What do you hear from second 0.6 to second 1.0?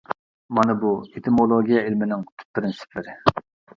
بۇ